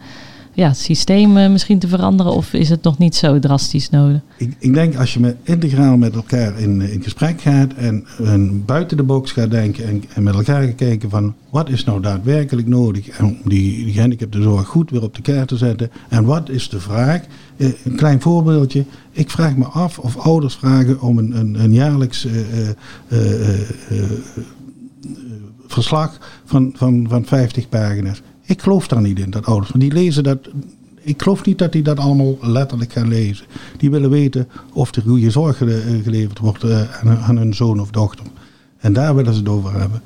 ja, 0.58 0.72
systeem 0.72 1.52
misschien 1.52 1.78
te 1.78 1.88
veranderen? 1.88 2.32
Of 2.32 2.52
is 2.52 2.68
het 2.68 2.82
nog 2.82 2.98
niet 2.98 3.16
zo 3.16 3.38
drastisch 3.38 3.90
nodig? 3.90 4.20
Ik, 4.36 4.54
ik 4.58 4.74
denk 4.74 4.96
als 4.96 5.14
je 5.14 5.20
met, 5.20 5.36
integraal 5.42 5.96
met 5.96 6.14
elkaar 6.14 6.58
in, 6.58 6.80
in 6.80 7.02
gesprek 7.02 7.40
gaat 7.40 7.72
en, 7.72 8.06
en 8.24 8.64
buiten 8.64 8.96
de 8.96 9.02
box 9.02 9.32
gaat 9.32 9.50
denken 9.50 9.86
en, 9.86 10.04
en, 10.14 10.22
met 10.22 10.34
elkaar 10.34 10.62
gaat 10.62 10.74
kijken 10.74 11.10
van 11.10 11.34
wat 11.50 11.68
is 11.68 11.84
nou 11.84 12.00
daadwerkelijk 12.00 12.68
nodig 12.68 13.20
om 13.20 13.36
die, 13.44 13.84
die 13.84 13.92
gehandicaptenzorg 13.92 14.66
goed 14.66 14.90
weer 14.90 15.02
op 15.02 15.14
de 15.14 15.22
kaart 15.22 15.48
te 15.48 15.56
zetten. 15.56 15.90
En 16.08 16.24
wat 16.24 16.48
is 16.48 16.68
de 16.68 16.80
vraag? 16.80 17.22
een 17.58 17.96
klein 17.96 18.20
voorbeeldje. 18.20 18.84
Ik 19.10 19.30
vraag 19.30 19.56
me 19.56 19.64
af 19.64 19.98
of 19.98 20.16
ouders 20.16 20.54
vragen 20.54 21.00
om 21.00 21.18
een, 21.18 21.38
een, 21.38 21.62
een 21.62 21.72
jaarlijks 21.72 22.26
verslag 25.72 26.18
van, 26.44 26.72
van, 26.76 27.06
van 27.08 27.24
50 27.24 27.68
pagina's. 27.68 28.22
Ik 28.42 28.62
geloof 28.62 28.88
daar 28.88 29.00
niet 29.00 29.18
in, 29.18 29.30
dat 29.30 29.46
ouders. 29.46 29.70
Want 29.70 29.82
die 29.82 29.92
lezen 29.92 30.22
dat. 30.22 30.38
Ik 31.00 31.22
geloof 31.22 31.44
niet 31.44 31.58
dat 31.58 31.72
die 31.72 31.82
dat 31.82 31.98
allemaal 31.98 32.36
letterlijk 32.40 32.92
gaan 32.92 33.08
lezen. 33.08 33.46
Die 33.76 33.90
willen 33.90 34.10
weten 34.10 34.48
of 34.72 34.94
er 34.94 35.02
goede 35.02 35.30
zorg 35.30 35.56
geleverd 35.56 36.38
wordt 36.38 36.64
eh, 36.64 37.00
aan, 37.00 37.18
aan 37.18 37.36
hun 37.36 37.54
zoon 37.54 37.80
of 37.80 37.90
dochter. 37.90 38.24
En 38.78 38.92
daar 38.92 39.14
willen 39.14 39.32
ze 39.32 39.38
het 39.38 39.48
over 39.48 39.80
hebben. 39.80 40.02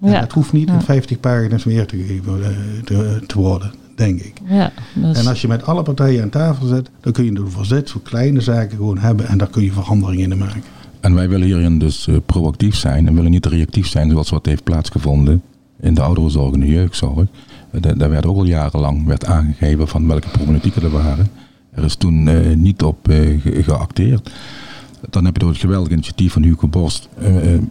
En 0.00 0.20
dat 0.20 0.32
hoeft 0.32 0.52
niet 0.52 0.68
in 0.68 0.80
50 0.80 1.20
pagina's 1.20 1.64
meer 1.64 1.86
te, 1.86 1.96
geven, 1.96 2.44
eh, 2.44 2.50
te, 2.84 3.20
te 3.26 3.38
worden, 3.38 3.72
denk 3.96 4.20
ik. 4.20 4.36
Ja, 4.44 4.72
En 5.02 5.26
als 5.26 5.40
je 5.40 5.48
met 5.48 5.64
alle 5.64 5.82
partijen 5.82 6.22
aan 6.22 6.28
tafel 6.28 6.66
zit, 6.66 6.90
dan 7.00 7.12
kun 7.12 7.24
je 7.24 7.32
de 7.32 7.46
verzet 7.46 7.90
voor 7.90 8.02
kleine 8.02 8.40
zaken 8.40 8.76
gewoon 8.76 8.98
hebben 8.98 9.28
en 9.28 9.38
daar 9.38 9.50
kun 9.50 9.62
je 9.62 9.72
veranderingen 9.72 10.32
in 10.32 10.38
maken. 10.38 10.62
En 11.02 11.14
wij 11.14 11.28
willen 11.28 11.46
hierin 11.46 11.78
dus 11.78 12.06
uh, 12.06 12.16
proactief 12.26 12.76
zijn 12.76 13.06
en 13.06 13.14
willen 13.14 13.30
niet 13.30 13.46
reactief 13.46 13.86
zijn 13.86 14.10
zoals 14.10 14.30
wat 14.30 14.46
heeft 14.46 14.64
plaatsgevonden 14.64 15.42
in 15.80 15.94
de 15.94 16.02
ouderenzorg 16.02 16.54
en 16.54 16.60
de 16.60 16.66
jeugdzorg. 16.66 17.26
daar 17.96 18.10
werd 18.10 18.26
ook 18.26 18.36
al 18.36 18.44
jarenlang 18.44 19.06
werd 19.06 19.26
aangegeven 19.26 19.88
van 19.88 20.06
welke 20.06 20.28
problematieken 20.28 20.82
er 20.82 20.90
waren. 20.90 21.28
Er 21.70 21.84
is 21.84 21.94
toen 21.94 22.26
uh, 22.26 22.56
niet 22.56 22.82
op 22.82 23.08
geacteerd. 23.44 24.30
Dan 25.10 25.24
heb 25.24 25.34
je 25.34 25.40
door 25.40 25.50
het 25.50 25.60
geweldige 25.60 25.92
initiatief 25.92 26.32
van 26.32 26.42
Hugo 26.42 26.68
Borst, 26.68 27.08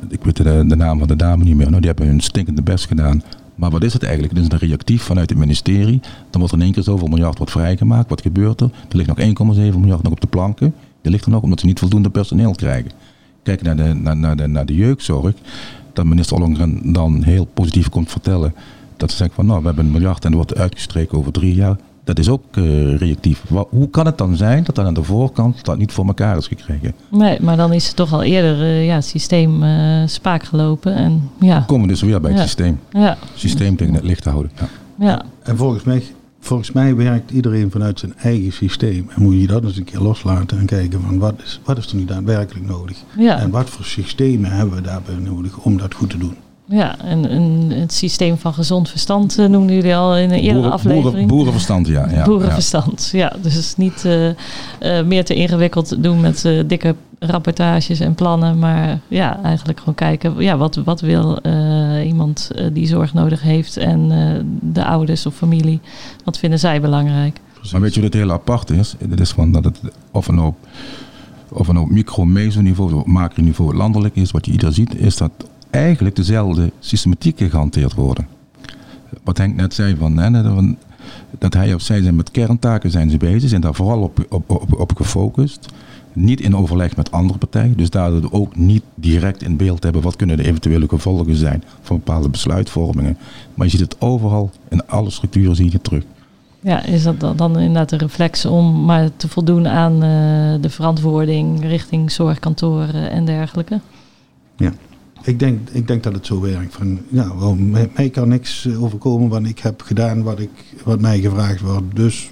ik 0.09 0.23
weet 0.23 0.37
de, 0.37 0.43
de, 0.67 0.75
naam 0.75 0.99
van 0.99 1.07
de 1.07 1.15
dame 1.15 1.43
niet 1.43 1.55
meer, 1.55 1.69
nou, 1.69 1.79
die 1.79 1.89
hebben 1.89 2.07
hun 2.07 2.19
stinkende 2.19 2.61
best 2.61 2.87
gedaan. 2.87 3.23
Maar 3.55 3.69
wat 3.69 3.83
is 3.83 3.93
het 3.93 4.03
eigenlijk? 4.03 4.33
Het 4.33 4.45
is 4.45 4.51
een 4.51 4.67
reactief 4.67 5.03
vanuit 5.03 5.29
het 5.29 5.39
ministerie. 5.39 5.99
Dan 6.29 6.39
wordt 6.39 6.51
er 6.51 6.59
in 6.59 6.63
één 6.63 6.73
keer 6.73 6.83
zoveel 6.83 7.07
miljard 7.07 7.37
wordt 7.37 7.51
vrijgemaakt. 7.51 8.09
Wat 8.09 8.21
gebeurt 8.21 8.61
er? 8.61 8.69
Er 8.89 8.97
ligt 8.97 9.07
nog 9.07 9.19
1,7 9.19 9.79
miljard 9.79 10.03
nog 10.03 10.11
op 10.11 10.21
de 10.21 10.27
planken. 10.27 10.73
Die 11.01 11.11
ligt 11.11 11.25
er 11.25 11.31
nog 11.31 11.41
omdat 11.41 11.59
ze 11.59 11.65
niet 11.65 11.79
voldoende 11.79 12.09
personeel 12.09 12.51
krijgen 12.51 12.91
kijken 13.43 13.65
naar 13.65 13.75
de, 13.75 13.93
naar, 13.93 14.17
naar, 14.17 14.35
de, 14.35 14.47
naar 14.47 14.65
de 14.65 14.75
jeugdzorg, 14.75 15.33
dat 15.93 16.05
minister 16.05 16.35
Ollongren 16.37 16.93
dan 16.93 17.23
heel 17.23 17.45
positief 17.45 17.89
komt 17.89 18.11
vertellen 18.11 18.53
dat 18.97 19.11
ze 19.11 19.17
zeggen 19.17 19.35
van 19.35 19.45
nou, 19.45 19.59
we 19.59 19.65
hebben 19.65 19.85
een 19.85 19.91
miljard 19.91 20.25
en 20.25 20.29
er 20.29 20.35
wordt 20.35 20.55
uitgestreken 20.55 21.17
over 21.17 21.31
drie 21.31 21.55
jaar. 21.55 21.75
Dat 22.03 22.19
is 22.19 22.29
ook 22.29 22.43
uh, 22.55 22.97
reactief. 22.97 23.43
hoe 23.69 23.89
kan 23.89 24.05
het 24.05 24.17
dan 24.17 24.35
zijn 24.35 24.63
dat 24.63 24.75
dan 24.75 24.85
aan 24.85 24.93
de 24.93 25.03
voorkant 25.03 25.65
dat 25.65 25.77
niet 25.77 25.91
voor 25.91 26.05
elkaar 26.05 26.37
is 26.37 26.47
gekregen? 26.47 26.93
Nee, 27.09 27.41
maar 27.41 27.57
dan 27.57 27.73
is 27.73 27.87
het 27.87 27.95
toch 27.95 28.13
al 28.13 28.23
eerder 28.23 28.59
uh, 28.59 28.85
ja, 28.85 29.01
systeem 29.01 29.63
uh, 29.63 30.07
spaak 30.07 30.43
gelopen. 30.43 30.95
En, 30.95 31.29
ja. 31.39 31.53
Dan 31.53 31.65
komen 31.65 31.87
we 31.87 31.91
dus 31.91 32.01
weer 32.01 32.21
bij 32.21 32.29
het 32.31 32.39
ja. 32.39 32.45
systeem. 32.45 32.79
Ja. 32.91 33.17
Systeem 33.35 33.75
tegen 33.75 33.93
het 33.93 34.03
licht 34.03 34.25
houden. 34.25 34.51
Ja. 34.59 34.67
ja. 35.05 35.25
En 35.43 35.57
volgens 35.57 35.83
mij 35.83 36.03
volgens 36.41 36.71
mij 36.71 36.95
werkt 36.95 37.31
iedereen 37.31 37.71
vanuit 37.71 37.99
zijn 37.99 38.13
eigen 38.17 38.51
systeem. 38.51 39.09
En 39.15 39.21
moet 39.21 39.39
je 39.39 39.47
dat 39.47 39.63
eens 39.63 39.77
een 39.77 39.83
keer 39.83 39.99
loslaten 39.99 40.59
en 40.59 40.65
kijken 40.65 41.01
van 41.01 41.19
wat 41.19 41.33
is, 41.43 41.59
wat 41.63 41.77
is 41.77 41.87
er 41.87 41.95
nu 41.95 42.05
daadwerkelijk 42.05 42.67
nodig? 42.67 42.97
Ja. 43.17 43.39
En 43.39 43.49
wat 43.49 43.69
voor 43.69 43.85
systemen 43.85 44.51
hebben 44.51 44.75
we 44.75 44.81
daarbij 44.81 45.15
nodig 45.15 45.57
om 45.57 45.77
dat 45.77 45.93
goed 45.93 46.09
te 46.09 46.17
doen? 46.17 46.35
Ja, 46.65 46.99
en, 46.99 47.23
het 47.69 47.93
systeem 47.93 48.37
van 48.37 48.53
gezond 48.53 48.89
verstand 48.89 49.39
uh, 49.39 49.45
noemden 49.45 49.75
jullie 49.75 49.95
al 49.95 50.17
in 50.17 50.23
een 50.23 50.39
eerdere 50.39 50.53
boeren, 50.53 50.71
aflevering. 50.71 51.11
Boeren, 51.11 51.27
boerenverstand, 51.27 51.87
ja. 51.87 52.09
ja 52.09 52.23
boerenverstand, 52.23 53.09
ja. 53.11 53.19
ja. 53.19 53.41
Dus 53.41 53.53
het 53.53 53.63
is 53.63 53.75
niet 53.75 54.03
uh, 54.05 54.27
uh, 54.27 54.35
meer 55.05 55.25
te 55.25 55.33
ingewikkeld 55.33 56.03
doen 56.03 56.19
met 56.19 56.49
dikke 56.67 56.95
rapportages 57.23 57.99
en 57.99 58.15
plannen. 58.15 58.59
Maar 58.59 58.99
ja, 59.07 59.43
eigenlijk 59.43 59.79
gewoon 59.79 59.95
kijken, 59.95 60.39
ja, 60.39 60.57
wat, 60.57 60.75
wat 60.75 61.01
wil 61.01 61.39
iemand 62.05 62.51
die 62.73 62.87
zorg 62.87 63.13
nodig 63.13 63.41
heeft 63.41 63.77
en 63.77 64.07
de 64.61 64.85
ouders 64.85 65.25
of 65.25 65.35
familie, 65.35 65.79
wat 66.23 66.37
vinden 66.37 66.59
zij 66.59 66.81
belangrijk? 66.81 67.39
Maar 67.71 67.81
weet 67.81 67.93
je 67.93 68.01
wat 68.01 68.13
het 68.13 68.21
heel 68.21 68.31
apart 68.31 68.69
is? 68.69 68.95
Het 69.09 69.19
is 69.19 69.31
van 69.31 69.51
dat 69.51 69.63
het 69.63 69.79
of 70.11 70.27
een 70.27 70.39
op, 70.39 70.57
of 71.49 71.67
een 71.67 71.77
op 71.77 71.89
micro, 71.89 72.25
meso 72.25 72.61
niveau, 72.61 72.93
op 72.93 73.07
macro 73.07 73.43
niveau 73.43 73.75
landelijk 73.75 74.15
is, 74.15 74.31
wat 74.31 74.45
je 74.45 74.51
ieder 74.51 74.73
ziet, 74.73 74.95
is 74.95 75.17
dat 75.17 75.31
eigenlijk 75.69 76.15
dezelfde 76.15 76.71
systematieken 76.79 77.49
gehanteerd 77.49 77.93
worden. 77.93 78.27
Wat 79.23 79.37
Henk 79.37 79.55
net 79.55 79.73
zei, 79.73 79.95
van, 79.95 80.17
hè, 80.17 80.43
dat 81.39 81.53
hij 81.53 81.73
of 81.73 81.81
zij 81.81 82.01
zijn 82.01 82.15
met 82.15 82.31
kerntaken 82.31 82.91
zijn 82.91 83.09
ze 83.09 83.17
bezig, 83.17 83.49
zijn 83.49 83.61
daar 83.61 83.75
vooral 83.75 84.01
op, 84.01 84.25
op, 84.29 84.79
op 84.79 84.95
gefocust. 84.95 85.73
Niet 86.13 86.41
in 86.41 86.55
overleg 86.55 86.95
met 86.95 87.11
andere 87.11 87.39
partijen, 87.39 87.77
dus 87.77 87.89
daardoor 87.89 88.31
ook 88.31 88.55
niet 88.55 88.83
direct 88.95 89.43
in 89.43 89.57
beeld 89.57 89.83
hebben 89.83 90.01
wat 90.01 90.15
kunnen 90.15 90.37
de 90.37 90.43
eventuele 90.43 90.87
gevolgen 90.87 91.35
zijn 91.35 91.63
van 91.81 91.95
bepaalde 91.95 92.29
besluitvormingen. 92.29 93.17
Maar 93.53 93.65
je 93.65 93.71
ziet 93.71 93.81
het 93.81 94.01
overal, 94.01 94.51
in 94.69 94.87
alle 94.87 95.09
structuren 95.09 95.55
zie 95.55 95.65
je 95.65 95.71
het 95.71 95.83
terug. 95.83 96.03
Ja, 96.59 96.85
is 96.85 97.03
dat 97.03 97.37
dan 97.37 97.59
inderdaad 97.59 97.91
een 97.91 97.99
reflex 97.99 98.45
om 98.45 98.85
maar 98.85 99.09
te 99.15 99.27
voldoen 99.27 99.67
aan 99.67 99.93
uh, 99.93 100.61
de 100.61 100.69
verantwoording 100.69 101.61
richting 101.61 102.11
zorgkantoren 102.11 103.11
en 103.11 103.25
dergelijke? 103.25 103.79
Ja. 104.57 104.73
Ik 105.23 105.39
denk, 105.39 105.69
ik 105.71 105.87
denk 105.87 106.03
dat 106.03 106.13
het 106.13 106.25
zo 106.25 106.41
werkt. 106.41 106.73
Van, 106.73 106.99
ja, 107.09 107.37
wel, 107.37 107.55
mij, 107.55 107.89
mij, 107.95 108.09
kan 108.09 108.27
niks 108.27 108.67
overkomen, 108.79 109.29
want 109.29 109.47
ik 109.47 109.59
heb 109.59 109.81
gedaan 109.81 110.23
wat, 110.23 110.39
ik, 110.39 110.49
wat 110.83 111.01
mij 111.01 111.19
gevraagd 111.19 111.61
wordt. 111.61 111.95
Dus 111.95 112.31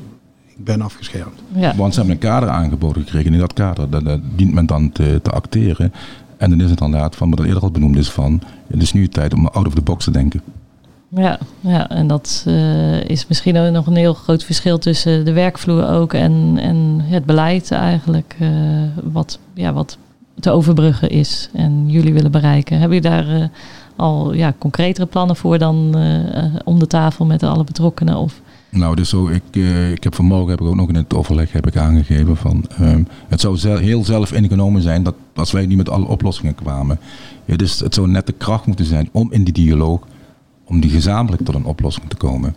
ben 0.63 0.81
afgeschermd. 0.81 1.39
Ja. 1.55 1.75
Want 1.75 1.93
ze 1.93 1.99
hebben 1.99 2.15
een 2.15 2.29
kader 2.29 2.49
aangeboden 2.49 3.03
gekregen. 3.03 3.33
In 3.33 3.39
dat 3.39 3.53
kader 3.53 3.89
dat, 3.89 4.05
dat 4.05 4.19
dient 4.35 4.53
men 4.53 4.65
dan 4.65 4.91
te, 4.91 5.19
te, 5.23 5.29
acteren. 5.29 5.93
En 6.37 6.49
dan 6.49 6.61
is 6.61 6.69
het 6.69 6.81
inderdaad 6.81 7.15
van 7.15 7.29
wat 7.29 7.39
al 7.39 7.45
eerder 7.45 7.61
al 7.61 7.71
benoemd 7.71 7.97
is 7.97 8.09
van... 8.09 8.41
het 8.67 8.81
is 8.81 8.93
nu 8.93 9.07
tijd 9.07 9.33
om 9.33 9.47
out 9.47 9.67
of 9.67 9.73
the 9.73 9.81
box 9.81 10.03
te 10.03 10.11
denken. 10.11 10.41
Ja, 11.09 11.39
ja 11.59 11.89
en 11.89 12.07
dat 12.07 12.43
uh, 12.47 13.03
is 13.03 13.27
misschien 13.27 13.57
ook 13.57 13.71
nog 13.71 13.87
een 13.87 13.95
heel 13.95 14.13
groot 14.13 14.43
verschil 14.43 14.77
tussen 14.77 15.25
de 15.25 15.33
werkvloer 15.33 15.89
ook 15.89 16.13
en, 16.13 16.57
en 16.61 17.01
het 17.03 17.25
beleid 17.25 17.71
eigenlijk. 17.71 18.35
Uh, 18.41 18.49
wat, 19.03 19.39
ja, 19.53 19.73
wat 19.73 19.97
te 20.39 20.51
overbruggen 20.51 21.09
is 21.09 21.49
en 21.53 21.89
jullie 21.89 22.13
willen 22.13 22.31
bereiken. 22.31 22.79
Hebben 22.79 23.01
jullie 23.01 23.11
daar 23.11 23.39
uh, 23.39 23.45
al 23.95 24.33
ja, 24.33 24.53
concretere 24.57 25.05
plannen 25.05 25.35
voor 25.35 25.57
dan 25.57 25.97
uh, 25.97 26.55
om 26.63 26.79
de 26.79 26.87
tafel 26.87 27.25
met 27.25 27.43
alle 27.43 27.63
betrokkenen? 27.63 28.17
Of? 28.17 28.41
Nou, 28.69 28.95
dus 28.95 29.09
zo, 29.09 29.27
ik, 29.27 29.43
uh, 29.51 29.91
ik 29.91 30.03
heb 30.03 30.15
vanmorgen 30.15 30.49
heb 30.49 30.61
ik 30.61 30.67
ook 30.67 30.75
nog 30.75 30.89
in 30.89 30.95
het 30.95 31.13
overleg 31.13 31.51
heb 31.51 31.67
ik 31.67 31.77
aangegeven 31.77 32.37
van 32.37 32.65
um, 32.81 33.07
het 33.27 33.41
zou 33.41 33.79
heel 33.79 34.03
zelf 34.03 34.33
ingenomen 34.33 34.81
zijn 34.81 35.03
dat 35.03 35.15
als 35.35 35.51
wij 35.51 35.65
niet 35.65 35.77
met 35.77 35.89
alle 35.89 36.05
oplossingen 36.05 36.55
kwamen. 36.55 36.99
Ja, 37.45 37.55
dus 37.55 37.79
het 37.79 37.93
zou 37.93 38.07
net 38.07 38.27
de 38.27 38.33
kracht 38.33 38.65
moeten 38.65 38.85
zijn 38.85 39.09
om 39.11 39.31
in 39.31 39.43
die 39.43 39.53
dialoog, 39.53 40.07
om 40.63 40.79
die 40.79 40.89
gezamenlijk 40.89 41.43
tot 41.43 41.55
een 41.55 41.65
oplossing 41.65 42.09
te 42.09 42.15
komen. 42.15 42.55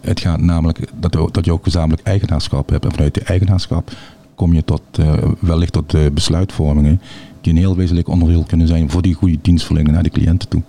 Het 0.00 0.20
gaat 0.20 0.40
namelijk 0.40 0.90
dat, 1.00 1.34
dat 1.34 1.44
je 1.44 1.52
ook 1.52 1.64
gezamenlijk 1.64 2.02
eigenaarschap 2.02 2.68
hebt 2.68 2.84
en 2.84 2.92
vanuit 2.92 3.14
die 3.14 3.22
eigenaarschap 3.22 3.92
kom 4.34 4.54
je 4.54 4.64
tot, 4.64 4.82
uh, 5.00 5.12
wellicht 5.40 5.72
tot 5.72 5.94
uh, 5.94 6.10
besluitvormingen 6.12 7.00
die 7.40 7.52
een 7.52 7.58
heel 7.58 7.76
wezenlijk 7.76 8.08
onderdeel 8.08 8.44
kunnen 8.44 8.66
zijn 8.66 8.90
voor 8.90 9.02
die 9.02 9.14
goede 9.14 9.38
dienstverlening 9.42 9.94
naar 9.94 10.02
de 10.02 10.10
cliënten 10.10 10.48
toe. 10.48 10.62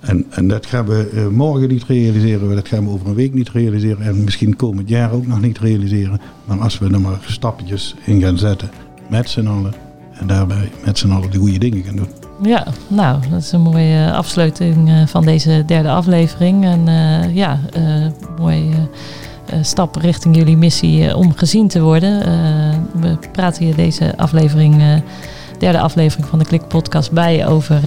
En, 0.00 0.26
en 0.30 0.48
dat 0.48 0.66
gaan 0.66 0.86
we 0.86 1.10
uh, 1.14 1.26
morgen 1.28 1.68
niet 1.68 1.84
realiseren, 1.84 2.54
dat 2.54 2.68
gaan 2.68 2.84
we 2.84 2.90
over 2.90 3.06
een 3.06 3.14
week 3.14 3.34
niet 3.34 3.50
realiseren 3.50 4.06
en 4.06 4.24
misschien 4.24 4.56
komend 4.56 4.88
jaar 4.88 5.12
ook 5.12 5.26
nog 5.26 5.40
niet 5.40 5.58
realiseren. 5.58 6.20
Maar 6.44 6.58
als 6.58 6.78
we 6.78 6.90
er 6.92 7.00
maar 7.00 7.18
stapjes 7.26 7.94
in 8.04 8.20
gaan 8.20 8.38
zetten, 8.38 8.70
met 9.08 9.28
z'n 9.28 9.46
allen, 9.46 9.74
en 10.12 10.26
daarbij 10.26 10.70
met 10.84 10.98
z'n 10.98 11.10
allen 11.10 11.30
de 11.30 11.38
goede 11.38 11.58
dingen 11.58 11.82
gaan 11.82 11.96
doen. 11.96 12.08
Ja, 12.42 12.66
nou, 12.88 13.20
dat 13.30 13.40
is 13.40 13.52
een 13.52 13.60
mooie 13.60 14.12
afsluiting 14.12 15.04
van 15.06 15.24
deze 15.24 15.62
derde 15.66 15.90
aflevering. 15.90 16.64
En 16.64 16.84
ja, 17.34 17.60
mooi 18.38 18.70
uh, 18.70 19.58
stap 19.60 19.96
richting 19.96 20.36
jullie 20.36 20.56
missie 20.56 21.16
om 21.16 21.32
gezien 21.36 21.68
te 21.68 21.80
worden. 21.80 22.18
We 23.00 23.18
praten 23.32 23.64
hier 23.64 23.74
deze 23.74 24.16
aflevering, 24.16 25.02
derde 25.58 25.80
aflevering 25.80 26.28
van 26.28 26.38
de 26.38 26.44
Klik 26.44 26.68
Podcast 26.68 27.12
bij 27.12 27.46
over 27.46 27.80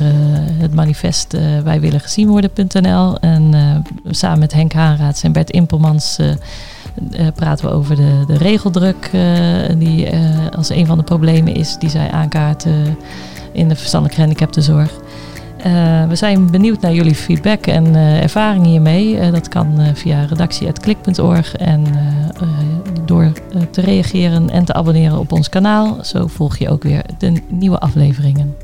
het 0.59 0.73
manifest 0.73 1.33
wij 1.63 1.79
willen 1.79 1.99
gezien 1.99 2.27
worden.nl. 2.27 3.17
En 3.17 3.53
samen 4.09 4.39
met 4.39 4.53
Henk 4.53 4.73
Haanraads 4.73 5.23
en 5.23 5.31
Bert 5.31 5.51
Impelmans 5.51 6.19
praten 7.35 7.65
we 7.65 7.71
over 7.71 7.95
de, 7.95 8.23
de 8.27 8.37
regeldruk, 8.37 9.09
die 9.77 10.09
als 10.55 10.69
een 10.69 10.85
van 10.85 10.97
de 10.97 11.03
problemen 11.03 11.53
is 11.53 11.77
die 11.77 11.89
zij 11.89 12.11
aankaarten 12.11 12.97
in 13.51 13.69
de 13.69 13.75
verstandelijk 13.75 14.15
gehandicaptenzorg. 14.15 14.91
Uh, 15.65 16.07
we 16.07 16.15
zijn 16.15 16.51
benieuwd 16.51 16.81
naar 16.81 16.93
jullie 16.93 17.15
feedback 17.15 17.67
en 17.67 17.87
uh, 17.87 18.21
ervaring 18.21 18.65
hiermee. 18.65 19.15
Uh, 19.15 19.31
dat 19.31 19.47
kan 19.47 19.79
via 19.93 20.25
redactie.klik.org 20.29 21.55
en 21.55 21.83
door 23.05 23.31
te 23.71 23.81
reageren 23.81 24.49
en 24.49 24.65
te 24.65 24.73
abonneren 24.73 25.19
op 25.19 25.31
ons 25.31 25.49
kanaal. 25.49 25.97
Zo 26.01 26.27
volg 26.27 26.57
je 26.57 26.69
ook 26.69 26.83
weer 26.83 27.01
de 27.17 27.33
nieuwe 27.47 27.79
afleveringen. 27.79 28.55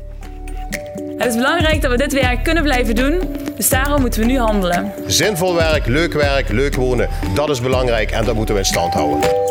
Het 1.18 1.26
is 1.26 1.34
belangrijk 1.34 1.82
dat 1.82 1.90
we 1.90 1.96
dit 1.96 2.12
werk 2.12 2.42
kunnen 2.42 2.62
blijven 2.62 2.94
doen 2.94 3.20
Dus 3.56 3.68
daarom 3.68 4.00
moeten 4.00 4.20
we 4.20 4.26
nu 4.26 4.38
handelen. 4.38 4.92
Zinvol 5.06 5.54
werk, 5.54 5.86
leuk 5.86 6.12
werk, 6.12 6.48
leuk 6.48 6.74
wonen, 6.74 7.08
dat 7.34 7.50
is 7.50 7.60
belangrijk 7.60 8.10
en 8.10 8.24
dat 8.24 8.34
moeten 8.34 8.54
we 8.54 8.60
in 8.60 8.66
stand 8.66 8.94
houden. 8.94 9.45